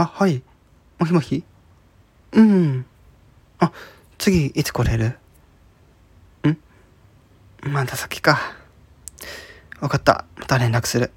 [0.00, 0.42] あ、はい。
[0.98, 1.44] もしもし？
[2.32, 2.86] うん。
[3.58, 3.70] あ、
[4.16, 5.18] 次、いつ来れる？
[6.48, 6.56] ん？
[7.68, 8.38] まだ先か。
[9.80, 10.24] わかった。
[10.38, 11.12] また連絡する。